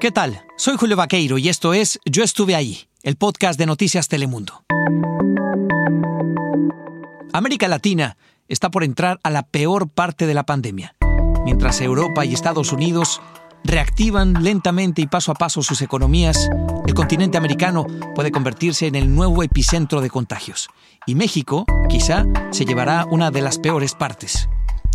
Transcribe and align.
¿Qué 0.00 0.12
tal? 0.12 0.44
Soy 0.56 0.76
Julio 0.76 0.96
Vaqueiro 0.96 1.38
y 1.38 1.48
esto 1.48 1.74
es 1.74 1.98
Yo 2.04 2.22
estuve 2.22 2.54
ahí, 2.54 2.86
el 3.02 3.16
podcast 3.16 3.58
de 3.58 3.66
Noticias 3.66 4.08
Telemundo. 4.08 4.64
América 7.32 7.66
Latina 7.66 8.16
está 8.48 8.70
por 8.70 8.84
entrar 8.84 9.18
a 9.22 9.30
la 9.30 9.42
peor 9.42 9.88
parte 9.88 10.26
de 10.26 10.34
la 10.34 10.46
pandemia, 10.46 10.94
mientras 11.44 11.80
Europa 11.80 12.24
y 12.24 12.34
Estados 12.34 12.72
Unidos 12.72 13.20
reactivan 13.64 14.44
lentamente 14.44 15.02
y 15.02 15.06
paso 15.06 15.32
a 15.32 15.34
paso 15.34 15.62
sus 15.62 15.82
economías, 15.82 16.48
el 16.86 16.94
continente 16.94 17.36
americano 17.36 17.86
puede 18.14 18.30
convertirse 18.30 18.86
en 18.86 18.94
el 18.94 19.12
nuevo 19.14 19.42
epicentro 19.42 20.00
de 20.00 20.10
contagios. 20.10 20.68
Y 21.04 21.14
México, 21.14 21.66
quizá, 21.88 22.24
se 22.52 22.64
llevará 22.64 23.06
una 23.10 23.30
de 23.30 23.42
las 23.42 23.58
peores 23.58 23.94
partes. 23.94 24.48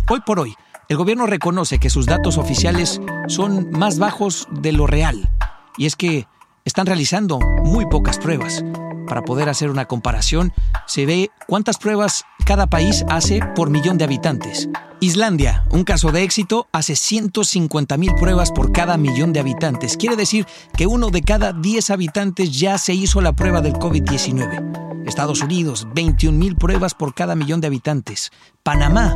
Hoy 0.08 0.20
por 0.24 0.40
hoy, 0.40 0.54
el 0.92 0.98
gobierno 0.98 1.24
reconoce 1.24 1.78
que 1.78 1.88
sus 1.88 2.04
datos 2.04 2.36
oficiales 2.36 3.00
son 3.26 3.70
más 3.70 3.98
bajos 3.98 4.46
de 4.50 4.72
lo 4.72 4.86
real. 4.86 5.30
Y 5.78 5.86
es 5.86 5.96
que 5.96 6.26
están 6.66 6.84
realizando 6.84 7.40
muy 7.64 7.86
pocas 7.86 8.18
pruebas. 8.18 8.62
Para 9.12 9.26
poder 9.26 9.50
hacer 9.50 9.68
una 9.68 9.84
comparación, 9.84 10.54
se 10.86 11.04
ve 11.04 11.30
cuántas 11.46 11.76
pruebas 11.76 12.24
cada 12.46 12.66
país 12.66 13.04
hace 13.10 13.40
por 13.54 13.68
millón 13.68 13.98
de 13.98 14.04
habitantes. 14.04 14.70
Islandia, 15.00 15.66
un 15.70 15.84
caso 15.84 16.12
de 16.12 16.22
éxito, 16.22 16.66
hace 16.72 16.94
150.000 16.94 18.18
pruebas 18.18 18.52
por 18.52 18.72
cada 18.72 18.96
millón 18.96 19.34
de 19.34 19.40
habitantes. 19.40 19.98
Quiere 19.98 20.16
decir 20.16 20.46
que 20.78 20.86
uno 20.86 21.10
de 21.10 21.20
cada 21.20 21.52
10 21.52 21.90
habitantes 21.90 22.58
ya 22.58 22.78
se 22.78 22.94
hizo 22.94 23.20
la 23.20 23.34
prueba 23.34 23.60
del 23.60 23.74
COVID-19. 23.74 25.04
Estados 25.06 25.42
Unidos, 25.42 25.86
21.000 25.88 26.56
pruebas 26.56 26.94
por 26.94 27.12
cada 27.12 27.34
millón 27.34 27.60
de 27.60 27.66
habitantes. 27.66 28.30
Panamá, 28.62 29.12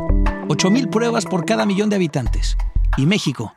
8.000 0.47 0.91
pruebas 0.91 1.25
por 1.25 1.43
cada 1.43 1.65
millón 1.65 1.89
de 1.89 1.95
habitantes. 1.95 2.55
Y 2.97 3.07
México, 3.07 3.55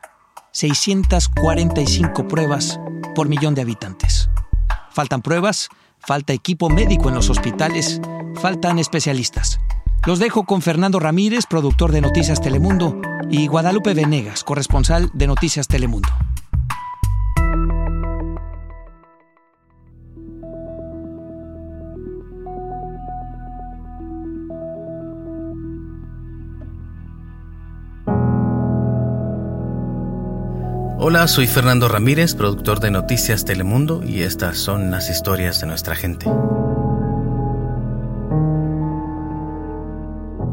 645 0.53 2.27
pruebas 2.27 2.79
por 3.13 3.29
millón 3.29 3.53
de 3.53 3.61
habitantes. 3.61 4.31
Faltan 4.89 5.21
pruebas, 5.21 5.69
falta 6.01 6.33
equipo 6.33 6.69
médico 6.69 7.09
en 7.09 7.15
los 7.15 7.29
hospitales, 7.29 8.01
faltan 8.41 8.79
especialistas. 8.79 9.59
Los 10.05 10.19
dejo 10.19 10.43
con 10.45 10.61
Fernando 10.61 10.99
Ramírez, 10.99 11.45
productor 11.45 11.91
de 11.91 12.01
Noticias 12.01 12.41
Telemundo, 12.41 12.99
y 13.29 13.47
Guadalupe 13.47 13.93
Venegas, 13.93 14.43
corresponsal 14.43 15.11
de 15.13 15.27
Noticias 15.27 15.67
Telemundo. 15.67 16.09
Hola, 31.03 31.27
soy 31.27 31.47
Fernando 31.47 31.87
Ramírez, 31.87 32.35
productor 32.35 32.79
de 32.79 32.91
Noticias 32.91 33.43
Telemundo, 33.43 34.03
y 34.03 34.21
estas 34.21 34.59
son 34.59 34.91
las 34.91 35.09
historias 35.09 35.59
de 35.59 35.65
nuestra 35.65 35.95
gente. 35.95 36.27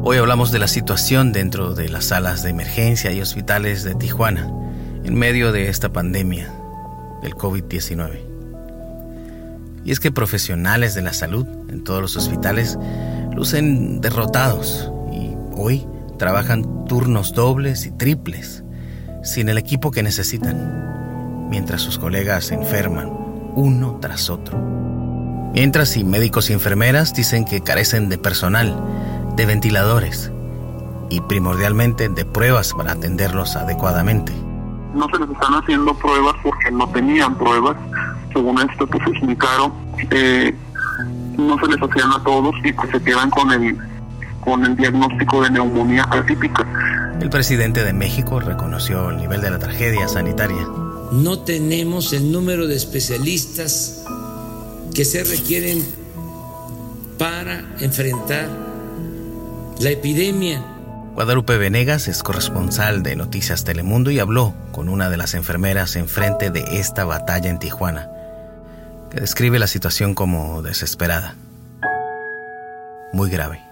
Hoy 0.01 0.17
hablamos 0.17 0.51
de 0.51 0.57
la 0.57 0.67
situación 0.67 1.33
dentro 1.33 1.75
de 1.75 1.87
las 1.89 2.05
salas 2.05 2.41
de 2.41 2.49
emergencia 2.49 3.11
y 3.11 3.21
hospitales 3.21 3.83
de 3.83 3.93
Tijuana 3.93 4.51
en 5.03 5.13
medio 5.13 5.51
de 5.51 5.69
esta 5.69 5.93
pandemia 5.93 6.51
del 7.21 7.35
COVID-19. 7.35 8.19
Y 9.85 9.91
es 9.91 9.99
que 9.99 10.11
profesionales 10.11 10.95
de 10.95 11.03
la 11.03 11.13
salud 11.13 11.45
en 11.69 11.83
todos 11.83 12.01
los 12.01 12.17
hospitales 12.17 12.75
lucen 13.35 14.01
derrotados 14.01 14.91
y 15.13 15.29
hoy 15.51 15.85
trabajan 16.17 16.87
turnos 16.87 17.33
dobles 17.33 17.85
y 17.85 17.91
triples 17.91 18.63
sin 19.23 19.49
el 19.49 19.57
equipo 19.57 19.91
que 19.91 20.03
necesitan, 20.03 21.47
mientras 21.49 21.81
sus 21.81 21.99
colegas 21.99 22.45
se 22.45 22.55
enferman 22.55 23.09
uno 23.55 23.97
tras 24.01 24.29
otro. 24.29 24.57
Mientras 25.53 25.97
y 25.97 26.03
médicos 26.03 26.49
y 26.49 26.53
enfermeras 26.53 27.13
dicen 27.13 27.43
que 27.43 27.61
carecen 27.61 28.07
de 28.09 28.17
personal 28.17 28.75
de 29.35 29.45
ventiladores 29.45 30.31
y 31.09 31.21
primordialmente 31.21 32.09
de 32.09 32.25
pruebas 32.25 32.73
para 32.73 32.91
atenderlos 32.91 33.55
adecuadamente. 33.55 34.31
No 34.93 35.07
se 35.09 35.19
les 35.19 35.29
están 35.29 35.53
haciendo 35.53 35.93
pruebas 35.95 36.35
porque 36.43 36.71
no 36.71 36.87
tenían 36.89 37.35
pruebas, 37.35 37.77
según 38.33 38.59
esto 38.61 38.85
que 38.87 38.99
se 38.99 39.09
explicaron, 39.11 39.73
eh, 40.11 40.55
no 41.37 41.57
se 41.59 41.67
les 41.67 41.81
hacían 41.81 42.11
a 42.11 42.23
todos 42.23 42.55
y 42.63 42.73
pues 42.73 42.91
se 42.91 43.01
quedan 43.01 43.29
con 43.29 43.51
el, 43.51 43.77
con 44.41 44.65
el 44.65 44.75
diagnóstico 44.75 45.43
de 45.43 45.51
neumonía 45.51 46.07
atípica. 46.09 46.65
El 47.21 47.29
presidente 47.29 47.83
de 47.83 47.93
México 47.93 48.39
reconoció 48.39 49.09
el 49.09 49.17
nivel 49.17 49.41
de 49.41 49.49
la 49.49 49.59
tragedia 49.59 50.07
sanitaria. 50.07 50.65
No 51.11 51.39
tenemos 51.39 52.13
el 52.13 52.31
número 52.31 52.67
de 52.67 52.75
especialistas 52.75 54.03
que 54.93 55.05
se 55.05 55.23
requieren 55.23 55.83
para 57.17 57.63
enfrentar 57.79 58.47
la 59.79 59.89
epidemia. 59.89 60.63
Guadalupe 61.15 61.57
Venegas 61.57 62.07
es 62.07 62.23
corresponsal 62.23 63.03
de 63.03 63.15
Noticias 63.15 63.65
Telemundo 63.65 64.11
y 64.11 64.19
habló 64.19 64.53
con 64.71 64.87
una 64.87 65.09
de 65.09 65.17
las 65.17 65.33
enfermeras 65.33 65.95
enfrente 65.95 66.49
de 66.49 66.79
esta 66.79 67.03
batalla 67.03 67.49
en 67.49 67.59
Tijuana, 67.59 68.09
que 69.11 69.19
describe 69.19 69.59
la 69.59 69.67
situación 69.67 70.13
como 70.13 70.61
desesperada, 70.61 71.35
muy 73.11 73.29
grave. 73.29 73.68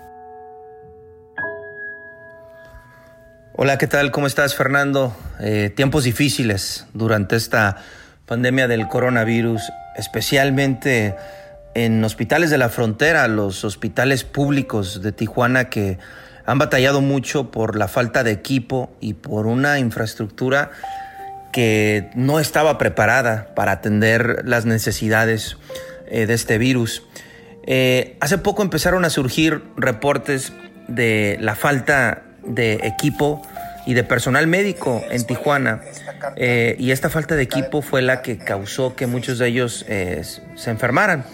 Hola, 3.60 3.80
¿qué 3.80 3.88
tal? 3.88 4.12
¿Cómo 4.12 4.28
estás, 4.28 4.54
Fernando? 4.54 5.18
Eh, 5.40 5.72
tiempos 5.76 6.04
difíciles 6.04 6.86
durante 6.94 7.36
esta 7.36 7.78
pandemia 8.28 8.68
del 8.68 8.88
coronavirus, 8.88 9.64
especialmente 9.96 11.16
en 11.74 12.04
hospitales 12.04 12.52
de 12.52 12.60
la 12.60 12.70
frontera, 12.70 13.28
los 13.28 13.64
hospitales 13.64 14.24
públicos 14.24 15.02
de 15.02 15.12
Tijuana 15.12 15.72
que 15.72 15.98
han 16.46 16.60
batallado 16.60 17.02
mucho 17.02 17.50
por 17.50 17.78
la 17.78 17.88
falta 17.88 18.24
de 18.24 18.30
equipo 18.30 18.96
y 19.02 19.16
por 19.16 19.48
una 19.48 19.80
infraestructura 19.80 20.70
que 21.52 22.12
no 22.14 22.40
estaba 22.40 22.78
preparada 22.78 23.56
para 23.56 23.72
atender 23.72 24.44
las 24.46 24.68
necesidades 24.68 25.58
eh, 26.06 26.28
de 26.28 26.34
este 26.36 26.60
virus. 26.60 27.02
Eh, 27.66 28.18
hace 28.20 28.38
poco 28.38 28.62
empezaron 28.62 29.04
a 29.04 29.10
surgir 29.10 29.64
reportes 29.78 30.54
de 30.88 31.40
la 31.42 31.56
falta 31.56 32.22
de 32.48 32.80
equipo 32.84 33.42
y 33.86 33.94
de 33.94 34.04
personal 34.04 34.48
médico 34.48 35.04
en 35.10 35.26
Tijuana. 35.26 35.82
Eh, 36.36 36.76
y 36.80 36.92
esta 36.92 37.10
falta 37.10 37.36
de 37.36 37.44
equipo 37.44 37.82
fue 37.82 38.02
la 38.02 38.22
que 38.22 38.38
causó 38.38 38.96
que 38.96 39.08
muchos 39.08 39.38
de 39.38 39.48
ellos 39.48 39.86
se 39.88 40.70
enfermaran. 40.70 41.26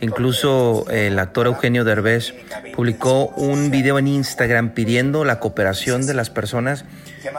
Incluso 0.00 0.84
el 0.90 1.18
actor 1.18 1.46
Eugenio 1.46 1.84
Derbez 1.84 2.34
publicó 2.74 3.28
un 3.36 3.70
video 3.70 3.98
en 3.98 4.08
Instagram 4.08 4.70
pidiendo 4.70 5.24
la 5.24 5.40
cooperación 5.40 6.06
de 6.06 6.12
las 6.12 6.28
personas 6.28 6.84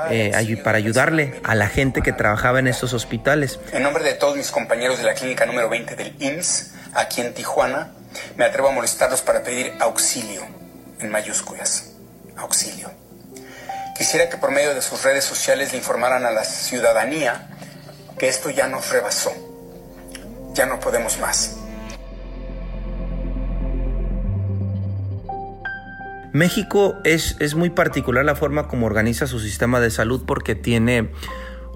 eh, 0.10 0.62
para 0.64 0.78
ayudarle 0.78 1.40
a 1.44 1.54
la 1.54 1.68
gente 1.68 2.02
que 2.02 2.12
trabajaba 2.12 2.60
en 2.60 2.68
estos 2.68 2.94
hospitales. 2.94 3.60
En 3.72 3.84
nombre 3.84 4.04
de 4.04 4.14
todos 4.14 4.36
mis 4.36 4.52
compañeros 4.52 4.98
de 4.98 5.04
la 5.04 5.14
clínica 5.14 5.46
número 5.46 5.70
20 5.70 5.96
del 5.96 6.16
IMSS, 6.20 6.74
aquí 6.94 7.22
en 7.22 7.34
Tijuana, 7.34 7.92
me 8.38 8.46
atrevo 8.46 8.70
a 8.70 8.72
molestarlos 8.72 9.22
para 9.22 9.44
pedir 9.44 9.74
auxilio, 9.80 10.42
en 11.00 11.12
mayúsculas, 11.12 11.94
auxilio. 12.38 13.05
Quisiera 13.98 14.30
que 14.30 14.38
por 14.38 14.52
medio 14.52 14.74
de 14.76 14.82
sus 14.82 15.04
redes 15.04 15.24
sociales 15.24 15.72
le 15.72 15.78
informaran 15.78 16.26
a 16.26 16.32
la 16.32 16.44
ciudadanía 16.44 17.48
que 18.20 18.28
esto 18.28 18.50
ya 18.50 18.68
nos 18.68 18.90
rebasó. 18.90 19.32
Ya 20.54 20.66
no 20.66 20.80
podemos 20.80 21.20
más. 21.20 21.58
México 26.34 26.98
es, 27.06 27.38
es 27.40 27.56
muy 27.56 27.70
particular 27.70 28.26
la 28.26 28.36
forma 28.36 28.68
como 28.68 28.88
organiza 28.88 29.26
su 29.26 29.40
sistema 29.40 29.80
de 29.80 29.90
salud 29.90 30.24
porque 30.28 30.54
tiene 30.54 31.12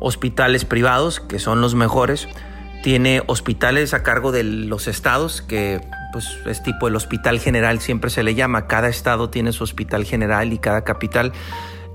hospitales 0.01 0.65
privados, 0.65 1.21
que 1.21 1.39
son 1.39 1.61
los 1.61 1.75
mejores, 1.75 2.27
tiene 2.83 3.23
hospitales 3.27 3.93
a 3.93 4.03
cargo 4.03 4.33
de 4.33 4.43
los 4.43 4.87
estados, 4.87 5.41
que 5.41 5.79
pues 6.11 6.37
es 6.45 6.61
tipo 6.63 6.89
el 6.89 6.95
hospital 6.95 7.39
general, 7.39 7.79
siempre 7.79 8.09
se 8.09 8.23
le 8.23 8.35
llama, 8.35 8.67
cada 8.67 8.89
estado 8.89 9.29
tiene 9.29 9.53
su 9.53 9.63
hospital 9.63 10.03
general 10.05 10.51
y 10.51 10.59
cada 10.59 10.83
capital, 10.83 11.31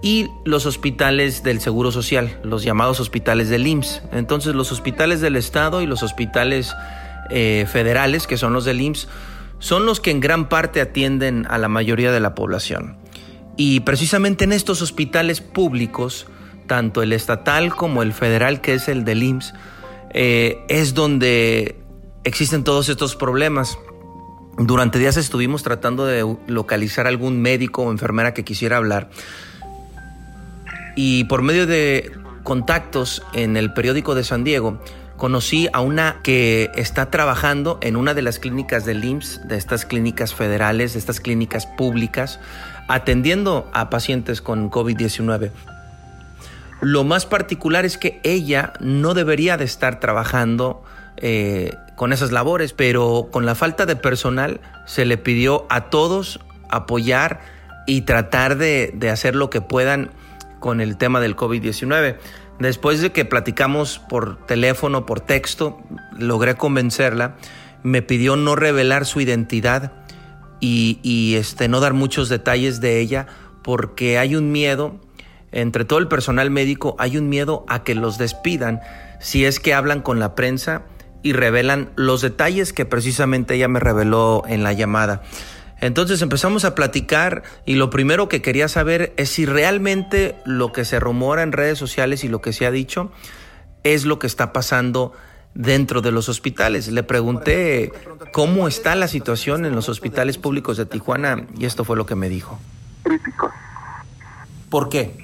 y 0.04 0.30
los 0.44 0.66
hospitales 0.66 1.42
del 1.42 1.62
Seguro 1.62 1.90
Social, 1.90 2.38
los 2.42 2.62
llamados 2.62 3.00
hospitales 3.00 3.48
del 3.48 3.66
IMSS. 3.66 4.02
Entonces 4.12 4.54
los 4.54 4.70
hospitales 4.70 5.22
del 5.22 5.34
estado 5.34 5.80
y 5.80 5.86
los 5.86 6.02
hospitales 6.02 6.74
eh, 7.30 7.66
federales, 7.72 8.26
que 8.26 8.36
son 8.36 8.52
los 8.52 8.66
del 8.66 8.82
IMSS, 8.82 9.08
son 9.60 9.86
los 9.86 10.00
que 10.00 10.10
en 10.10 10.20
gran 10.20 10.50
parte 10.50 10.82
atienden 10.82 11.46
a 11.48 11.56
la 11.56 11.68
mayoría 11.68 12.12
de 12.12 12.20
la 12.20 12.34
población. 12.34 12.98
Y 13.56 13.80
precisamente 13.80 14.44
en 14.44 14.52
estos 14.52 14.82
hospitales 14.82 15.40
públicos, 15.40 16.26
tanto 16.66 17.02
el 17.02 17.14
estatal 17.14 17.74
como 17.74 18.02
el 18.02 18.12
federal, 18.12 18.60
que 18.60 18.74
es 18.74 18.88
el 18.88 19.06
del 19.06 19.22
IMSS, 19.22 19.54
eh, 20.12 20.58
es 20.68 20.92
donde 20.92 21.80
existen 22.24 22.62
todos 22.62 22.90
estos 22.90 23.16
problemas. 23.16 23.78
Durante 24.58 24.98
días 24.98 25.16
estuvimos 25.16 25.62
tratando 25.62 26.04
de 26.04 26.36
localizar 26.46 27.06
algún 27.06 27.40
médico 27.40 27.84
o 27.84 27.90
enfermera 27.90 28.34
que 28.34 28.44
quisiera 28.44 28.76
hablar. 28.76 29.08
Y 30.96 31.24
por 31.24 31.42
medio 31.42 31.66
de 31.66 32.12
contactos 32.42 33.22
en 33.32 33.56
el 33.56 33.72
periódico 33.72 34.14
de 34.14 34.24
San 34.24 34.44
Diego, 34.44 34.80
conocí 35.16 35.68
a 35.72 35.80
una 35.80 36.20
que 36.22 36.70
está 36.74 37.10
trabajando 37.10 37.78
en 37.80 37.96
una 37.96 38.14
de 38.14 38.22
las 38.22 38.38
clínicas 38.38 38.84
del 38.84 39.04
IMSS, 39.04 39.48
de 39.48 39.56
estas 39.56 39.84
clínicas 39.86 40.34
federales, 40.34 40.92
de 40.92 40.98
estas 40.98 41.20
clínicas 41.20 41.66
públicas, 41.66 42.40
atendiendo 42.88 43.70
a 43.72 43.90
pacientes 43.90 44.40
con 44.40 44.70
COVID-19. 44.70 45.50
Lo 46.80 47.04
más 47.04 47.26
particular 47.26 47.84
es 47.84 47.96
que 47.96 48.20
ella 48.24 48.74
no 48.80 49.14
debería 49.14 49.56
de 49.56 49.64
estar 49.64 50.00
trabajando 50.00 50.82
eh, 51.16 51.74
con 51.96 52.12
esas 52.12 52.32
labores, 52.32 52.72
pero 52.72 53.28
con 53.30 53.46
la 53.46 53.54
falta 53.54 53.86
de 53.86 53.96
personal 53.96 54.60
se 54.84 55.04
le 55.04 55.16
pidió 55.16 55.66
a 55.70 55.88
todos 55.88 56.40
apoyar 56.68 57.40
y 57.86 58.02
tratar 58.02 58.56
de, 58.56 58.90
de 58.94 59.10
hacer 59.10 59.34
lo 59.34 59.48
que 59.48 59.60
puedan 59.60 60.10
con 60.64 60.80
el 60.80 60.96
tema 60.96 61.20
del 61.20 61.36
COVID-19. 61.36 62.16
Después 62.58 63.02
de 63.02 63.12
que 63.12 63.26
platicamos 63.26 63.98
por 63.98 64.46
teléfono, 64.46 65.04
por 65.04 65.20
texto, 65.20 65.78
logré 66.16 66.54
convencerla. 66.54 67.36
Me 67.82 68.00
pidió 68.00 68.36
no 68.36 68.56
revelar 68.56 69.04
su 69.04 69.20
identidad 69.20 69.92
y, 70.60 71.34
este, 71.36 71.68
no 71.68 71.80
dar 71.80 71.92
muchos 71.92 72.30
detalles 72.30 72.80
de 72.80 72.98
ella 73.00 73.26
porque 73.62 74.16
hay 74.16 74.36
un 74.36 74.52
miedo, 74.52 74.98
entre 75.52 75.84
todo 75.84 75.98
el 75.98 76.08
personal 76.08 76.50
médico, 76.50 76.96
hay 76.98 77.18
un 77.18 77.28
miedo 77.28 77.66
a 77.68 77.84
que 77.84 77.94
los 77.94 78.16
despidan 78.16 78.80
si 79.20 79.44
es 79.44 79.60
que 79.60 79.74
hablan 79.74 80.00
con 80.00 80.18
la 80.18 80.34
prensa 80.34 80.84
y 81.22 81.34
revelan 81.34 81.90
los 81.94 82.22
detalles 82.22 82.72
que 82.72 82.86
precisamente 82.86 83.56
ella 83.56 83.68
me 83.68 83.80
reveló 83.80 84.44
en 84.48 84.62
la 84.62 84.72
llamada. 84.72 85.24
Entonces 85.84 86.22
empezamos 86.22 86.64
a 86.64 86.74
platicar 86.74 87.42
y 87.66 87.74
lo 87.74 87.90
primero 87.90 88.26
que 88.26 88.40
quería 88.40 88.68
saber 88.68 89.12
es 89.18 89.28
si 89.28 89.44
realmente 89.44 90.34
lo 90.46 90.72
que 90.72 90.86
se 90.86 90.98
rumora 90.98 91.42
en 91.42 91.52
redes 91.52 91.76
sociales 91.76 92.24
y 92.24 92.28
lo 92.28 92.40
que 92.40 92.54
se 92.54 92.64
ha 92.64 92.70
dicho 92.70 93.12
es 93.82 94.06
lo 94.06 94.18
que 94.18 94.26
está 94.26 94.50
pasando 94.54 95.12
dentro 95.52 96.00
de 96.00 96.10
los 96.10 96.30
hospitales. 96.30 96.88
Le 96.88 97.02
pregunté 97.02 97.92
cómo 98.32 98.66
está 98.66 98.94
la 98.94 99.08
situación 99.08 99.66
en 99.66 99.74
los 99.74 99.90
hospitales 99.90 100.38
públicos 100.38 100.78
de 100.78 100.86
Tijuana 100.86 101.44
y 101.54 101.66
esto 101.66 101.84
fue 101.84 101.98
lo 101.98 102.06
que 102.06 102.14
me 102.14 102.30
dijo. 102.30 102.58
Crítica. 103.02 103.52
¿Por 104.70 104.88
qué? 104.88 105.14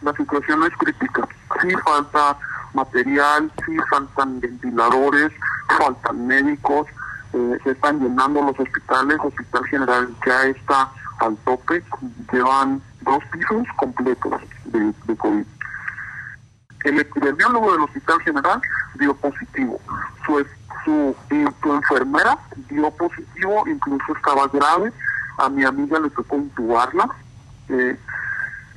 La 0.00 0.12
situación 0.12 0.62
es 0.62 0.78
crítica. 0.78 1.26
Sí 1.60 1.74
falta 1.84 2.38
material, 2.72 3.50
sí 3.66 3.72
faltan 3.90 4.38
ventiladores, 4.38 5.32
faltan 5.76 6.24
médicos, 6.24 6.86
eh, 7.34 7.58
se 7.64 7.72
están 7.72 7.98
llenando 7.98 8.42
los 8.42 8.58
hospitales, 8.60 9.18
Hospital 9.20 9.66
General 9.66 10.08
ya 10.24 10.44
está 10.44 10.92
al 11.18 11.36
tope, 11.38 11.82
llevan 12.32 12.80
dos 13.00 13.24
pisos 13.32 13.66
completos 13.76 14.40
de, 14.66 15.16
COVID. 15.16 15.44
El 16.84 17.00
epidemiólogo 17.00 17.72
del 17.72 17.80
Hospital 17.82 18.20
General 18.22 18.62
dio 19.00 19.14
positivo. 19.16 19.80
Su, 20.24 20.46
su, 20.84 21.74
enfermera 21.74 22.38
dio 22.68 22.88
positivo, 22.92 23.64
incluso 23.66 24.14
estaba 24.14 24.46
grave. 24.48 24.92
A 25.38 25.48
mi 25.48 25.64
amiga 25.64 25.98
le 25.98 26.10
tocó 26.10 26.36
intubarla. 26.36 27.08
Eh, 27.68 27.98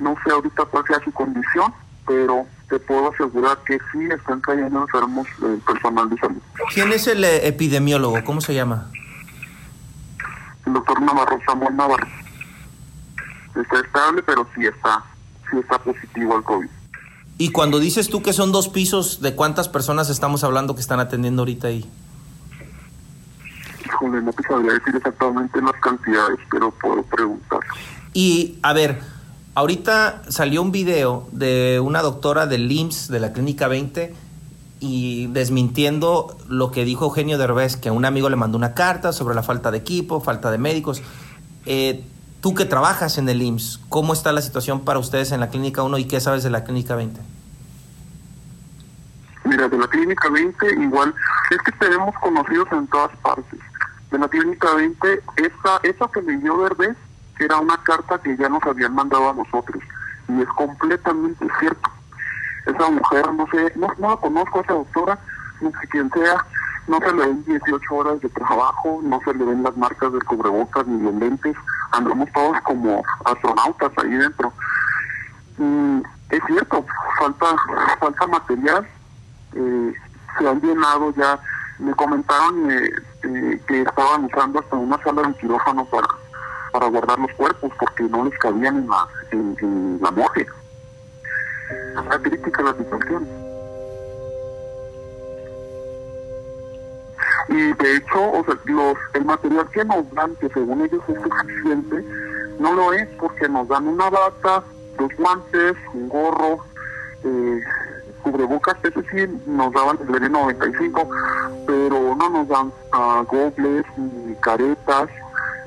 no 0.00 0.16
sé 0.24 0.32
ahorita 0.32 0.64
cuál 0.64 0.84
sea 0.86 0.98
su 1.04 1.12
condición, 1.12 1.72
pero 2.06 2.46
te 2.68 2.78
puedo 2.78 3.10
asegurar 3.12 3.58
que 3.66 3.78
sí 3.92 3.98
están 4.10 4.40
cayendo 4.40 4.82
enfermos 4.82 5.26
el 5.42 5.58
personal 5.60 6.10
de 6.10 6.18
salud. 6.18 6.42
¿Quién 6.72 6.92
es 6.92 7.06
el 7.06 7.24
eh, 7.24 7.46
epidemiólogo? 7.46 8.22
¿Cómo 8.24 8.40
se 8.40 8.54
llama? 8.54 8.90
El 10.66 10.74
doctor 10.74 11.00
Navarro, 11.00 11.38
Samuel 11.46 11.76
Navarro. 11.76 12.06
Está 13.56 13.80
estable, 13.80 14.22
pero 14.22 14.46
sí 14.54 14.66
está, 14.66 15.02
sí 15.50 15.58
está 15.58 15.78
positivo 15.78 16.36
al 16.36 16.44
COVID. 16.44 16.68
Y 17.38 17.52
cuando 17.52 17.78
dices 17.78 18.10
tú 18.10 18.22
que 18.22 18.32
son 18.32 18.52
dos 18.52 18.68
pisos, 18.68 19.22
¿de 19.22 19.34
cuántas 19.34 19.68
personas 19.68 20.10
estamos 20.10 20.44
hablando 20.44 20.74
que 20.74 20.80
están 20.80 21.00
atendiendo 21.00 21.42
ahorita 21.42 21.68
ahí? 21.68 21.88
Híjole, 23.84 24.20
no 24.20 24.32
te 24.32 24.42
sabría 24.42 24.72
decir 24.72 24.94
exactamente 24.96 25.62
las 25.62 25.80
cantidades, 25.80 26.38
pero 26.50 26.70
puedo 26.72 27.02
preguntar. 27.04 27.60
Y, 28.12 28.58
a 28.62 28.72
ver, 28.72 29.00
ahorita 29.58 30.22
salió 30.28 30.62
un 30.62 30.72
video 30.72 31.26
de 31.32 31.80
una 31.80 32.02
doctora 32.02 32.46
del 32.46 32.70
IMSS, 32.70 33.08
de 33.08 33.20
la 33.20 33.32
Clínica 33.32 33.68
20, 33.68 34.14
y 34.80 35.26
desmintiendo 35.28 36.36
lo 36.48 36.70
que 36.70 36.84
dijo 36.84 37.06
Eugenio 37.06 37.38
Derbez, 37.38 37.76
que 37.76 37.90
un 37.90 38.04
amigo 38.04 38.30
le 38.30 38.36
mandó 38.36 38.56
una 38.56 38.74
carta 38.74 39.12
sobre 39.12 39.34
la 39.34 39.42
falta 39.42 39.70
de 39.70 39.78
equipo, 39.78 40.20
falta 40.20 40.50
de 40.50 40.58
médicos. 40.58 41.02
Eh, 41.66 42.04
Tú 42.40 42.54
que 42.54 42.64
trabajas 42.64 43.18
en 43.18 43.28
el 43.28 43.42
IMSS, 43.42 43.80
¿cómo 43.88 44.12
está 44.12 44.30
la 44.30 44.42
situación 44.42 44.84
para 44.84 45.00
ustedes 45.00 45.32
en 45.32 45.40
la 45.40 45.48
Clínica 45.48 45.82
1 45.82 45.98
y 45.98 46.04
qué 46.04 46.20
sabes 46.20 46.44
de 46.44 46.50
la 46.50 46.62
Clínica 46.62 46.94
20? 46.94 47.20
Mira, 49.44 49.68
de 49.68 49.76
la 49.76 49.88
Clínica 49.88 50.28
20 50.28 50.82
igual, 50.82 51.12
es 51.50 51.58
que 51.58 51.72
tenemos 51.72 52.14
conocidos 52.20 52.68
en 52.70 52.86
todas 52.86 53.10
partes. 53.16 53.58
De 54.12 54.18
la 54.18 54.28
Clínica 54.28 54.72
20, 54.72 55.22
esa, 55.36 55.80
esa 55.82 56.08
que 56.14 56.22
me 56.22 56.36
dio 56.36 56.56
Era 57.38 57.56
una 57.58 57.76
carta 57.82 58.20
que 58.20 58.36
ya 58.36 58.48
nos 58.48 58.62
habían 58.64 58.94
mandado 58.94 59.30
a 59.30 59.34
nosotros. 59.34 59.82
Y 60.28 60.42
es 60.42 60.48
completamente 60.50 61.46
cierto. 61.60 61.90
Esa 62.66 62.90
mujer, 62.90 63.32
no 63.32 63.46
sé, 63.50 63.72
no, 63.76 63.88
no 63.98 64.10
la 64.10 64.16
conozco 64.16 64.58
a 64.58 64.62
esa 64.62 64.74
doctora, 64.74 65.18
no 65.60 65.70
sé 65.70 65.88
quién 65.88 66.10
sea, 66.10 66.44
no 66.88 66.98
se 66.98 67.12
le 67.12 67.26
ven 67.26 67.44
18 67.44 67.94
horas 67.94 68.20
de 68.20 68.28
trabajo, 68.30 69.00
no 69.02 69.20
se 69.24 69.34
le 69.34 69.44
ven 69.44 69.62
las 69.62 69.76
marcas 69.76 70.12
del 70.12 70.24
cubrebocas 70.24 70.86
ni 70.86 71.02
los 71.02 71.14
lentes, 71.14 71.56
andamos 71.92 72.30
todos 72.32 72.60
como 72.62 73.02
astronautas 73.24 73.92
ahí 73.98 74.10
dentro. 74.10 74.52
Mm, 75.58 76.00
es 76.30 76.40
cierto, 76.46 76.84
falta, 77.18 77.46
falta 78.00 78.26
material, 78.26 78.88
eh, 79.54 79.92
se 80.38 80.48
han 80.48 80.60
llenado 80.60 81.12
ya, 81.14 81.38
me 81.78 81.92
comentaron 81.94 82.70
eh, 82.70 82.90
eh, 83.24 83.60
que 83.66 83.82
estaban 83.82 84.24
usando 84.24 84.60
hasta 84.60 84.76
una 84.76 85.02
sala 85.02 85.22
de 85.22 85.34
quirófano 85.34 85.84
para, 85.86 86.08
para 86.72 86.88
guardar 86.88 87.18
los 87.18 87.32
cuerpos 87.32 87.72
porque 87.78 88.04
no 88.04 88.24
les 88.24 88.38
cabían 88.38 88.78
en 88.78 88.88
la, 88.88 89.08
en, 89.30 89.98
la 90.00 90.10
morgue. 90.10 90.46
Está 92.02 92.18
crítica 92.20 92.62
la 92.62 92.74
situación. 92.74 93.26
y 97.48 97.72
de 97.72 97.96
hecho 97.96 98.30
o 98.32 98.44
sea, 98.44 98.54
los, 98.66 98.94
el 99.14 99.24
material 99.24 99.68
que 99.70 99.84
nos 99.84 100.10
dan 100.12 100.34
que 100.36 100.48
según 100.50 100.82
ellos 100.82 101.02
es 101.08 101.16
suficiente 101.22 102.04
no 102.58 102.72
lo 102.74 102.92
es 102.92 103.08
porque 103.18 103.48
nos 103.48 103.66
dan 103.68 103.88
una 103.88 104.10
bata 104.10 104.62
dos 104.98 105.10
guantes 105.16 105.74
un 105.94 106.08
gorro 106.08 106.58
eh, 107.24 107.60
cubrebocas 108.22 108.76
eso 108.84 109.02
sí 109.10 109.26
nos 109.46 109.72
daban 109.72 109.98
el 110.00 110.30
N95 110.30 111.08
pero 111.66 112.14
no 112.16 112.28
nos 112.30 112.48
dan 112.48 112.72
uh, 112.92 113.24
gogles 113.24 113.84
ni 113.96 114.34
caretas 114.36 115.08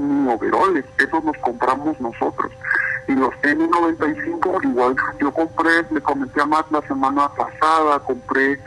ni 0.02 0.28
overoles 0.28 0.86
esos 0.98 1.24
los 1.24 1.38
compramos 1.38 2.00
nosotros 2.00 2.52
y 3.08 3.14
los 3.14 3.34
N95 3.42 4.64
igual 4.64 4.96
yo 5.20 5.32
compré 5.32 5.86
le 5.92 6.02
comenté 6.02 6.42
a 6.42 6.46
Matt 6.46 6.72
la 6.72 6.82
semana 6.82 7.30
pasada 7.30 8.00
compré 8.00 8.60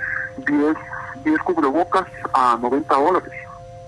10 0.47 0.77
10 1.25 1.39
cubrebocas 1.43 2.07
a 2.33 2.59
90 2.61 2.95
dólares. 2.95 3.33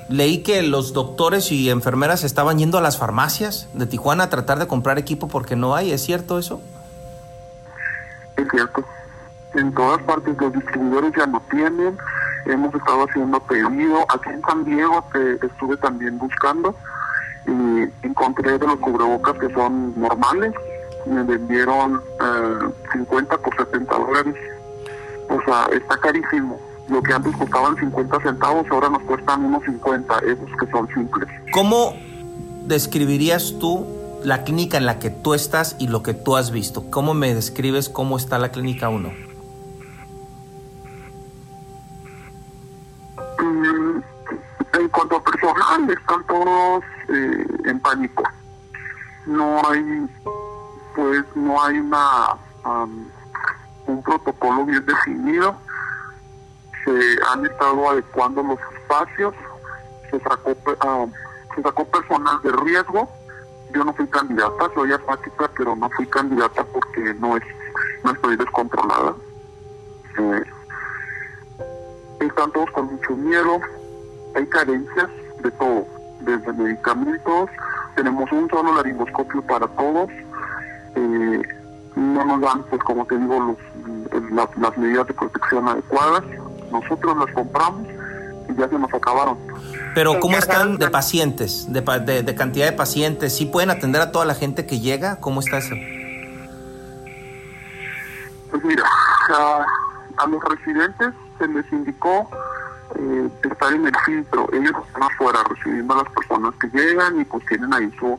Leí 0.08 0.42
que 0.42 0.62
los 0.62 0.92
doctores 0.92 1.50
y 1.52 1.68
enfermeras 1.70 2.24
estaban 2.24 2.58
yendo 2.58 2.78
a 2.78 2.80
las 2.80 2.96
farmacias 2.96 3.68
de 3.74 3.86
Tijuana 3.86 4.24
a 4.24 4.30
tratar 4.30 4.58
de 4.58 4.66
comprar 4.66 4.98
equipo 4.98 5.28
porque 5.28 5.56
no 5.56 5.74
hay, 5.74 5.92
¿es 5.92 6.02
cierto 6.04 6.38
eso? 6.38 6.60
Es 8.36 8.46
cierto. 8.50 8.84
En 9.54 9.72
todas 9.74 10.00
partes 10.02 10.36
los 10.38 10.52
distribuidores 10.52 11.12
ya 11.16 11.26
no 11.26 11.42
tienen. 11.50 11.98
Hemos 12.44 12.72
estado 12.74 13.06
haciendo 13.08 13.40
pedido. 13.40 14.06
Aquí 14.14 14.30
en 14.30 14.42
San 14.42 14.64
Diego 14.64 15.04
estuve 15.42 15.76
también 15.78 16.18
buscando 16.18 16.74
y 17.46 18.06
encontré 18.06 18.58
de 18.58 18.66
los 18.66 18.76
cubrebocas 18.76 19.38
que 19.38 19.52
son 19.52 19.98
normales. 19.98 20.52
Me 21.06 21.22
vendieron 21.22 22.00
50 22.92 23.34
eh, 23.34 23.38
por 23.38 23.56
70 23.56 23.94
dólares. 23.94 24.34
O 25.28 25.40
sea, 25.44 25.66
está 25.72 25.96
carísimo 25.98 26.58
lo 26.88 27.02
que 27.02 27.12
antes 27.12 27.34
costaban 27.36 27.76
50 27.76 28.20
centavos, 28.20 28.66
ahora 28.70 28.88
nos 28.88 29.02
cuestan 29.02 29.44
unos 29.44 29.64
50, 29.64 30.18
esos 30.20 30.50
que 30.58 30.70
son 30.70 30.88
simples. 30.94 31.28
¿Cómo 31.52 31.94
describirías 32.66 33.54
tú 33.58 33.86
la 34.22 34.44
clínica 34.44 34.76
en 34.76 34.86
la 34.86 34.98
que 34.98 35.10
tú 35.10 35.34
estás 35.34 35.76
y 35.78 35.88
lo 35.88 36.02
que 36.02 36.14
tú 36.14 36.36
has 36.36 36.50
visto? 36.50 36.90
¿Cómo 36.90 37.14
me 37.14 37.34
describes 37.34 37.88
cómo 37.88 38.16
está 38.16 38.38
la 38.38 38.50
clínica 38.50 38.88
1? 38.88 39.25
Todos 46.44 46.84
eh, 47.08 47.46
en 47.64 47.80
pánico. 47.80 48.22
No 49.26 49.60
hay, 49.68 50.08
pues, 50.94 51.24
no 51.34 51.62
hay 51.62 51.78
una 51.78 52.36
un 53.86 54.02
protocolo 54.02 54.64
bien 54.64 54.84
definido 54.84 55.56
se 56.86 57.18
han 57.28 57.44
estado 57.44 57.90
adecuando 57.90 58.42
los 58.44 58.58
espacios, 58.80 59.34
se 60.08 60.20
sacó, 60.20 60.52
uh, 60.52 61.10
se 61.54 61.62
sacó 61.62 61.84
personal 61.86 62.40
de 62.42 62.52
riesgo. 62.52 63.10
Yo 63.74 63.84
no 63.84 63.92
fui 63.92 64.06
candidata, 64.06 64.70
soy 64.72 64.92
apática, 64.92 65.50
pero 65.56 65.74
no 65.74 65.90
fui 65.90 66.06
candidata 66.06 66.64
porque 66.64 67.12
no 67.14 67.36
es 67.36 67.42
no 68.04 68.12
estoy 68.12 68.36
descontrolada. 68.36 69.14
están 72.20 72.52
todos 72.52 72.70
con 72.70 72.86
mucho 72.86 73.16
miedo, 73.16 73.60
hay 74.36 74.46
carencias 74.46 75.10
de 75.42 75.50
todo, 75.52 75.86
desde 76.20 76.52
medicamentos, 76.52 77.50
tenemos 77.94 78.30
un 78.32 78.48
solo 78.48 78.74
laringoscopio 78.74 79.42
para 79.42 79.66
todos, 79.68 80.10
eh, 80.94 81.42
no 81.94 82.24
nos 82.24 82.40
dan, 82.40 82.62
pues 82.64 82.82
como 82.82 83.06
te 83.06 83.18
digo, 83.18 83.40
los, 83.40 84.30
las, 84.32 84.48
las 84.58 84.76
medidas 84.78 85.06
de 85.06 85.14
protección 85.14 85.68
adecuadas, 85.68 86.22
nosotros 86.70 87.16
las 87.16 87.34
compramos 87.34 87.86
y 88.48 88.54
ya 88.54 88.68
se 88.68 88.78
nos 88.78 88.92
acabaron. 88.92 89.38
Pero 89.94 90.20
¿cómo 90.20 90.36
están 90.36 90.76
de 90.76 90.90
pacientes, 90.90 91.72
de, 91.72 91.80
de, 91.80 92.22
de 92.22 92.34
cantidad 92.34 92.66
de 92.66 92.72
pacientes? 92.72 93.36
¿Sí 93.36 93.46
pueden 93.46 93.70
atender 93.70 94.02
a 94.02 94.12
toda 94.12 94.26
la 94.26 94.34
gente 94.34 94.66
que 94.66 94.80
llega? 94.80 95.16
¿Cómo 95.20 95.40
está 95.40 95.58
eso? 95.58 95.74
Pues 98.50 98.64
mira, 98.64 98.84
a, 99.30 99.64
a 100.18 100.26
los 100.26 100.42
residentes 100.44 101.14
se 101.38 101.48
les 101.48 101.70
indicó 101.72 102.28
eh, 102.94 103.30
estar 103.42 103.72
en 103.72 103.86
el 103.86 103.96
filtro. 104.04 104.48
Ellos 104.52 104.72
están 104.86 105.02
afuera 105.02 105.40
recibiendo 105.48 105.94
a 105.94 106.04
las 106.04 106.12
personas 106.12 106.54
que 106.60 106.68
llegan 106.68 107.20
y 107.20 107.24
pues 107.24 107.44
tienen 107.46 107.72
ahí 107.74 107.90
su, 107.98 108.18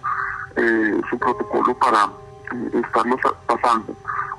eh, 0.55 1.01
su 1.09 1.17
protocolo 1.17 1.73
para 1.77 2.05
eh, 2.51 2.81
estarlos 2.83 3.19
pasando. 3.45 3.95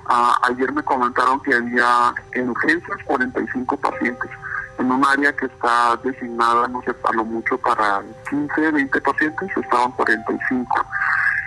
Ah, 0.06 0.38
ayer 0.42 0.72
me 0.72 0.82
comentaron 0.82 1.40
que 1.40 1.54
había 1.54 2.14
en 2.32 2.50
urgencias 2.50 2.98
45 3.04 3.76
pacientes 3.76 4.30
en 4.78 4.92
un 4.92 5.04
área 5.04 5.34
que 5.36 5.46
está 5.46 5.96
designada, 6.02 6.68
no 6.68 6.80
sé, 6.82 6.94
a 7.04 7.12
lo 7.12 7.24
mucho 7.24 7.58
para 7.58 8.02
15, 8.30 8.70
20 8.70 9.00
pacientes, 9.00 9.56
estaban 9.56 9.90
45. 9.92 10.86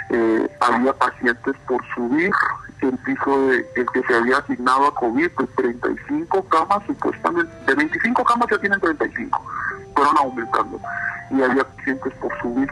Eh, 0.10 0.58
había 0.60 0.94
pacientes 0.94 1.56
por 1.66 1.82
subir 1.96 2.32
el 2.82 2.98
piso 3.00 3.48
de, 3.48 3.66
el 3.76 3.86
que 3.92 4.02
se 4.04 4.16
había 4.16 4.38
asignado 4.38 4.88
a 4.88 4.96
COVID, 4.96 5.30
pues 5.32 5.50
35 5.56 6.44
camas, 6.46 6.84
supuestamente, 6.88 7.52
de 7.66 7.76
25 7.76 8.24
camas 8.24 8.48
ya 8.52 8.60
tienen 8.60 8.80
35, 8.80 9.42
fueron 9.96 10.18
aumentando, 10.18 10.80
y 11.30 11.42
había 11.42 11.64
pacientes 11.64 12.14
por 12.16 12.32
subir. 12.42 12.72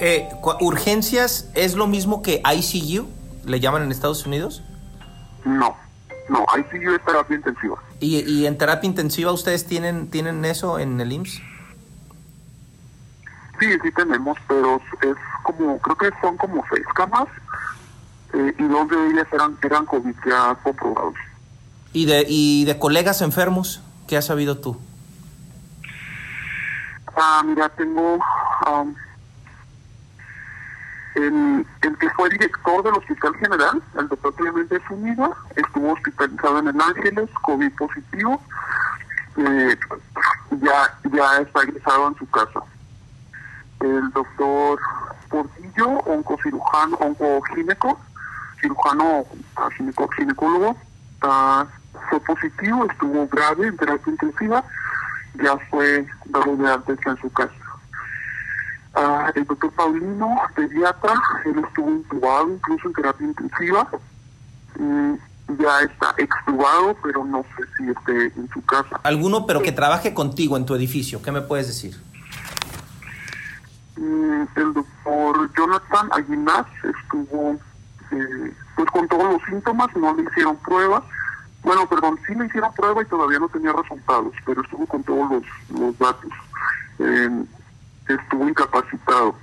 Eh, 0.00 0.28
¿Urgencias 0.60 1.50
es 1.54 1.74
lo 1.74 1.86
mismo 1.86 2.22
que 2.22 2.42
ICU? 2.44 3.08
¿Le 3.44 3.60
llaman 3.60 3.82
en 3.82 3.92
Estados 3.92 4.26
Unidos? 4.26 4.62
No, 5.44 5.76
no, 6.28 6.46
yo 6.56 6.94
es 6.94 7.04
terapia 7.04 7.36
intensiva. 7.36 7.76
¿Y, 8.00 8.18
y 8.20 8.46
en 8.46 8.58
terapia 8.58 8.88
intensiva 8.88 9.32
ustedes 9.32 9.66
tienen, 9.66 10.08
tienen 10.08 10.44
eso 10.44 10.78
en 10.78 11.00
el 11.00 11.12
IMSS? 11.12 11.42
Sí, 13.60 13.78
sí 13.80 13.92
tenemos, 13.92 14.36
pero 14.48 14.80
es 15.02 15.16
como, 15.44 15.78
creo 15.78 15.96
que 15.96 16.10
son 16.20 16.36
como 16.36 16.64
seis 16.68 16.84
camas, 16.96 17.28
eh, 18.32 18.54
y 18.58 18.62
dos 18.64 18.88
de 18.88 19.06
ellas 19.08 19.26
eran, 19.32 19.56
eran 19.62 19.86
COVID 19.86 20.14
ya 20.26 20.54
comprobados. 20.62 21.14
¿Y 21.92 22.06
de, 22.06 22.24
¿Y 22.28 22.64
de 22.64 22.78
colegas 22.78 23.20
enfermos? 23.20 23.82
¿Qué 24.06 24.16
has 24.16 24.26
sabido 24.26 24.58
tú? 24.58 24.78
Ah, 27.14 27.42
mira, 27.44 27.68
tengo 27.70 28.18
am, 28.66 28.94
el, 31.14 31.66
el 31.82 31.98
que 31.98 32.10
fue 32.10 32.30
director 32.30 32.82
del 32.82 32.94
Hospital 32.94 33.34
General, 33.36 33.82
el 33.98 34.08
doctor 34.08 34.34
Clemente 34.34 34.80
Zúñiga, 34.88 35.30
estuvo 35.54 35.92
hospitalizado 35.92 36.58
en 36.60 36.68
el 36.68 36.80
Ángeles, 36.80 37.28
COVID 37.42 37.72
positivo, 37.74 38.40
eh, 39.36 39.76
ya, 40.62 40.98
ya 41.12 41.38
está 41.38 41.62
egresado 41.62 42.08
en 42.08 42.14
su 42.16 42.30
casa. 42.30 42.60
El 43.80 44.10
doctor 44.12 44.80
Portillo, 45.28 45.88
oncocirujano, 46.06 46.96
oncogineco, 46.96 47.98
cirujano 48.62 49.26
ginecólogo, 50.16 50.76
ah, 51.20 51.66
fue 52.08 52.20
positivo, 52.20 52.86
estuvo 52.90 53.28
grave 53.28 53.66
en 53.66 53.76
terapia 53.76 54.10
intensiva, 54.10 54.64
ya 55.42 55.58
fue 55.70 56.06
dado 56.24 56.56
de 56.56 56.70
alta 56.70 56.92
en 56.92 57.16
su 57.18 57.30
casa. 57.30 57.52
Ah, 58.94 59.30
el 59.34 59.44
doctor 59.44 59.70
Paulino, 59.72 60.40
pediatra, 60.54 61.12
él 61.44 61.62
estuvo 61.66 61.90
intubado 61.90 62.48
incluso 62.48 62.88
en 62.88 62.94
terapia 62.94 63.26
intensiva, 63.26 63.88
Mm, 64.78 65.14
ya 65.58 65.80
está 65.80 66.14
extubado, 66.16 66.96
pero 67.02 67.24
no 67.24 67.44
sé 67.56 67.64
si 67.76 67.90
esté 67.90 68.38
en 68.38 68.48
su 68.52 68.64
casa. 68.64 69.00
¿Alguno 69.02 69.46
pero 69.46 69.62
que 69.62 69.72
trabaje 69.72 70.14
contigo 70.14 70.56
en 70.56 70.64
tu 70.64 70.74
edificio? 70.74 71.20
¿Qué 71.20 71.30
me 71.30 71.42
puedes 71.42 71.66
decir? 71.66 72.00
Mm, 73.96 74.44
el 74.56 74.72
doctor 74.72 75.50
Jonathan 75.56 76.08
Aguinaz 76.12 76.66
estuvo 76.82 77.58
eh, 78.12 78.54
pues 78.76 78.90
con 78.90 79.08
todos 79.08 79.32
los 79.32 79.42
síntomas, 79.44 79.94
no 79.96 80.14
le 80.14 80.22
hicieron 80.22 80.56
prueba. 80.58 81.02
Bueno, 81.62 81.88
perdón, 81.88 82.18
sí 82.26 82.34
le 82.34 82.46
hicieron 82.46 82.72
prueba 82.74 83.02
y 83.02 83.06
todavía 83.06 83.38
no 83.38 83.48
tenía 83.48 83.72
resultados, 83.72 84.32
pero 84.44 84.62
estuvo 84.62 84.86
con 84.86 85.02
todos 85.04 85.42
los, 85.70 85.98
datos. 85.98 86.30
Estuvo 88.08 88.48
incapacitado. 88.48 89.34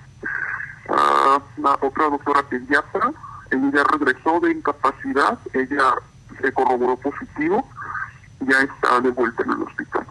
Ah, 0.89 1.39
la 1.57 1.77
otra 1.81 2.09
doctora 2.09 2.43
pediatra, 2.43 3.11
ella 3.51 3.83
regresó 3.91 4.39
de 4.39 4.51
incapacidad, 4.51 5.37
ella 5.53 5.93
se 6.41 6.51
corroboró 6.51 6.97
positivo, 6.97 7.67
ya 8.41 8.59
está 8.61 8.99
de 9.01 9.11
vuelta 9.11 9.43
en 9.43 9.51
el 9.51 9.63
hospital. 9.63 10.05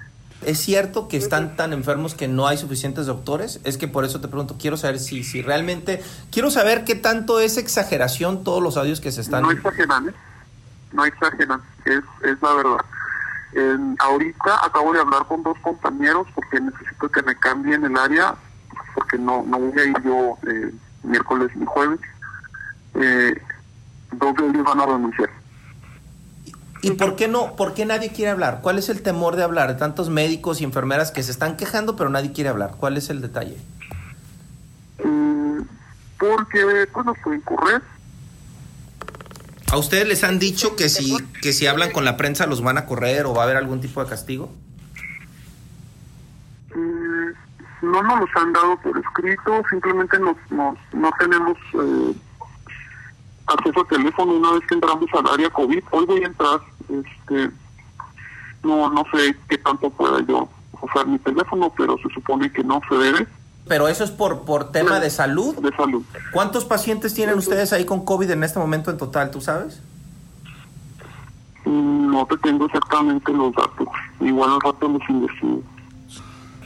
¿Es 0.47 0.59
cierto 0.59 1.09
que 1.09 1.17
están 1.17 1.57
tan 1.57 1.73
enfermos 1.73 2.15
que 2.15 2.29
no 2.29 2.47
hay 2.47 2.57
suficientes 2.57 3.07
doctores? 3.07 3.61
Es 3.65 3.77
que 3.77 3.89
por 3.89 4.05
eso 4.05 4.21
te 4.21 4.29
pregunto, 4.29 4.57
quiero 4.59 4.77
saber 4.77 5.01
si, 5.01 5.25
si 5.25 5.43
realmente, 5.43 6.03
quiero 6.31 6.51
saber 6.51 6.85
qué 6.85 6.95
tanto 6.95 7.41
es 7.41 7.57
exageración 7.57 8.45
todos 8.45 8.63
los 8.63 8.77
audios 8.77 9.01
que 9.01 9.11
se 9.11 9.21
están... 9.21 9.43
No 9.43 9.51
exageran, 9.51 10.09
¿eh? 10.09 10.15
No 10.93 11.05
exageran, 11.05 11.61
es, 11.85 12.01
es 12.23 12.41
la 12.41 12.55
verdad. 12.55 12.85
En- 13.53 13.97
ahorita 13.99 14.65
acabo 14.65 14.93
de 14.93 15.01
hablar 15.01 15.27
con 15.27 15.43
dos 15.43 15.59
compañeros 15.61 16.27
porque 16.35 16.61
necesito 16.61 17.11
que 17.11 17.23
me 17.23 17.37
cambien 17.37 17.85
el 17.85 17.97
área, 17.97 18.35
porque 18.95 19.19
no, 19.19 19.43
no 19.47 19.59
voy 19.59 19.79
a 19.81 19.85
ir 19.87 19.97
yo 20.05 20.39
eh, 20.49 20.73
miércoles 21.03 21.51
ni 21.57 21.67
jueves. 21.67 22.01
Eh, 22.95 23.35
dos 24.13 24.35
de 24.37 24.47
ellos 24.49 24.65
van 24.65 24.81
a 24.81 24.87
renunciar. 24.87 25.31
¿Y 26.83 26.93
por 26.93 27.17
qué 27.17 27.29
no? 27.29 27.57
¿Por 27.57 27.75
qué 27.75 27.85
nadie 27.85 28.11
quiere 28.11 28.31
hablar? 28.31 28.61
¿Cuál 28.63 28.79
es 28.79 28.89
el 28.89 29.03
temor 29.03 29.37
de 29.37 29.43
hablar? 29.43 29.69
De 29.69 29.75
tantos 29.75 30.09
médicos 30.11 30.61
y 30.61 30.65
enfermeras 30.65 31.11
que 31.11 31.23
se 31.23 31.31
están 31.31 31.57
quejando, 31.57 31.97
pero 31.97 32.09
nadie 32.11 32.33
quiere 32.33 32.51
hablar. 32.51 32.77
¿Cuál 32.79 32.97
es 32.97 33.11
el 33.11 33.21
detalle? 33.21 33.57
Mm, 35.05 35.63
porque 36.19 36.87
nos 37.05 37.19
pueden 37.19 37.41
correr. 37.41 37.83
¿A 39.71 39.77
ustedes 39.77 40.09
les 40.09 40.25
han 40.25 40.39
dicho 40.39 40.77
que 40.77 40.89
si, 40.89 41.17
que 41.43 41.53
si 41.53 41.67
hablan 41.67 41.91
con 41.91 42.05
la 42.05 42.17
prensa 42.17 42.47
los 42.47 42.63
van 42.63 42.79
a 42.79 42.87
correr 42.87 43.27
o 43.27 43.35
va 43.35 43.43
a 43.43 43.45
haber 43.45 43.57
algún 43.57 43.81
tipo 43.81 44.03
de 44.03 44.09
castigo? 44.09 44.51
Mm, 46.75 47.31
no 47.83 48.03
nos 48.03 48.21
los 48.21 48.31
han 48.37 48.53
dado 48.53 48.81
por 48.81 48.97
escrito, 48.99 49.63
simplemente 49.69 50.19
nos, 50.19 50.37
nos, 50.51 50.79
no 50.95 51.11
tenemos 51.19 51.59
eh, 51.75 52.15
acceso 53.49 53.81
al 53.81 53.87
teléfono 53.87 54.33
una 54.35 54.53
vez 54.53 54.63
que 54.69 54.75
entramos 54.75 55.09
al 55.13 55.27
área 55.33 55.51
COVID. 55.51 55.83
Hoy 55.91 56.07
voy 56.07 56.23
a 56.23 56.27
entrar, 56.27 56.61
este, 56.83 57.51
no, 58.63 58.91
no 58.91 59.05
sé 59.13 59.37
qué 59.49 59.59
tanto 59.59 59.91
pueda 59.91 60.21
yo 60.27 60.49
usar 60.83 61.07
mi 61.07 61.19
teléfono, 61.19 61.73
pero 61.77 61.97
se 61.99 62.09
supone 62.15 62.53
que 62.53 62.63
no 62.63 62.81
se 62.89 62.95
debe 62.97 63.27
Pero 63.67 63.89
eso 63.89 64.05
es 64.05 64.11
por, 64.11 64.43
por 64.45 64.71
tema 64.71 65.01
de 65.01 65.11
salud. 65.11 65.57
de 65.57 65.75
salud. 65.77 66.03
¿Cuántos 66.33 66.65
pacientes 66.65 67.15
tienen 67.15 67.37
ustedes 67.37 67.73
ahí 67.73 67.85
con 67.85 68.05
COVID 68.05 68.31
en 68.31 68.45
este 68.45 68.59
momento 68.59 68.91
en 68.91 68.97
total, 68.99 69.31
tú 69.31 69.41
sabes? 69.41 69.83
Mm, 71.65 72.11
No 72.13 72.27
te 72.27 72.37
tengo 72.39 72.67
exactamente 72.67 73.33
los 73.33 73.53
datos, 73.55 73.89
igual 74.21 74.51
al 74.53 74.61
rato 74.61 74.89
los 74.89 75.03
investigo. 75.09 75.63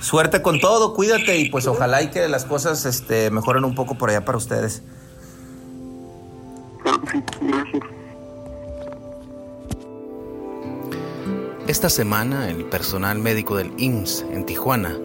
Suerte 0.00 0.42
con 0.42 0.58
todo, 0.58 0.94
cuídate 0.94 1.38
y 1.38 1.48
pues 1.48 1.66
ojalá 1.68 2.02
y 2.02 2.10
que 2.10 2.26
las 2.28 2.44
cosas 2.44 2.84
este, 2.86 3.30
mejoren 3.30 3.64
un 3.64 3.74
poco 3.76 3.96
por 3.96 4.10
allá 4.10 4.24
para 4.24 4.36
ustedes. 4.36 4.82
Esta 11.68 11.88
semana, 11.88 12.50
el 12.50 12.64
personal 12.64 13.18
médico 13.18 13.56
del 13.56 13.72
IMSS 13.78 14.26
en 14.32 14.44
Tijuana 14.44 14.98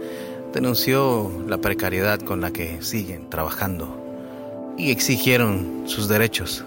denunció 0.54 1.32
la 1.48 1.60
precariedad 1.60 2.20
con 2.20 2.42
la 2.42 2.52
que 2.52 2.82
siguen 2.82 3.30
trabajando 3.30 4.76
y 4.78 4.92
exigieron 4.92 5.84
sus 5.86 6.08
derechos. 6.08 6.66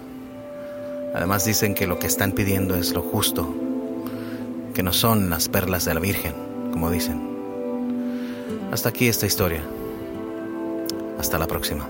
Además 1.13 1.45
dicen 1.45 1.75
que 1.75 1.87
lo 1.87 1.99
que 1.99 2.07
están 2.07 2.31
pidiendo 2.31 2.75
es 2.75 2.93
lo 2.93 3.01
justo, 3.01 3.53
que 4.73 4.81
no 4.81 4.93
son 4.93 5.29
las 5.29 5.49
perlas 5.49 5.85
de 5.85 5.93
la 5.93 5.99
Virgen, 5.99 6.33
como 6.71 6.89
dicen. 6.89 7.21
Hasta 8.71 8.89
aquí 8.89 9.07
esta 9.07 9.25
historia. 9.25 9.61
Hasta 11.19 11.37
la 11.37 11.47
próxima. 11.47 11.87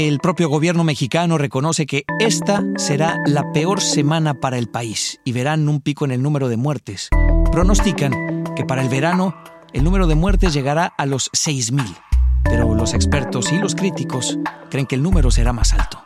El 0.00 0.20
propio 0.20 0.48
gobierno 0.48 0.84
mexicano 0.84 1.38
reconoce 1.38 1.84
que 1.84 2.04
esta 2.20 2.62
será 2.76 3.16
la 3.26 3.50
peor 3.50 3.80
semana 3.80 4.34
para 4.34 4.56
el 4.56 4.68
país 4.68 5.18
y 5.24 5.32
verán 5.32 5.68
un 5.68 5.80
pico 5.80 6.04
en 6.04 6.12
el 6.12 6.22
número 6.22 6.48
de 6.48 6.56
muertes. 6.56 7.08
Pronostican 7.50 8.44
que 8.54 8.64
para 8.64 8.80
el 8.80 8.88
verano 8.88 9.34
el 9.72 9.82
número 9.82 10.06
de 10.06 10.14
muertes 10.14 10.54
llegará 10.54 10.86
a 10.86 11.04
los 11.04 11.32
6.000, 11.32 11.96
pero 12.44 12.76
los 12.76 12.94
expertos 12.94 13.50
y 13.50 13.58
los 13.58 13.74
críticos 13.74 14.38
creen 14.70 14.86
que 14.86 14.94
el 14.94 15.02
número 15.02 15.32
será 15.32 15.52
más 15.52 15.72
alto. 15.72 16.00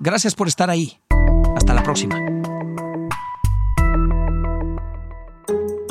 Gracias 0.00 0.34
por 0.34 0.48
estar 0.48 0.68
ahí. 0.68 0.98
Hasta 1.54 1.72
la 1.72 1.84
próxima. 1.84 2.39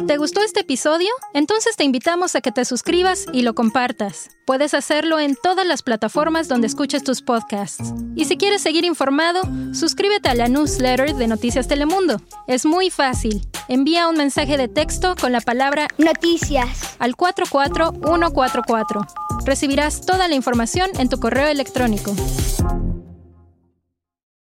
¿Te 0.09 0.17
gustó 0.17 0.41
este 0.41 0.61
episodio? 0.61 1.09
Entonces 1.35 1.75
te 1.75 1.83
invitamos 1.83 2.33
a 2.35 2.41
que 2.41 2.51
te 2.51 2.65
suscribas 2.65 3.27
y 3.31 3.43
lo 3.43 3.53
compartas. 3.53 4.29
Puedes 4.47 4.73
hacerlo 4.73 5.19
en 5.19 5.35
todas 5.35 5.67
las 5.67 5.83
plataformas 5.83 6.47
donde 6.47 6.65
escuches 6.65 7.03
tus 7.03 7.21
podcasts. 7.21 7.93
Y 8.15 8.25
si 8.25 8.35
quieres 8.35 8.63
seguir 8.63 8.85
informado, 8.85 9.43
suscríbete 9.71 10.27
a 10.27 10.33
la 10.33 10.47
newsletter 10.47 11.13
de 11.13 11.27
Noticias 11.27 11.67
Telemundo. 11.67 12.19
Es 12.47 12.65
muy 12.65 12.89
fácil. 12.89 13.47
Envía 13.67 14.07
un 14.07 14.17
mensaje 14.17 14.57
de 14.57 14.67
texto 14.67 15.13
con 15.15 15.31
la 15.31 15.41
palabra 15.41 15.87
Noticias 15.99 16.95
al 16.97 17.15
44144. 17.15 19.05
Recibirás 19.45 20.01
toda 20.01 20.27
la 20.27 20.33
información 20.33 20.89
en 20.97 21.09
tu 21.09 21.19
correo 21.19 21.49
electrónico. 21.49 22.15